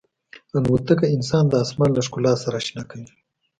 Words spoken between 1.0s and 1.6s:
انسان د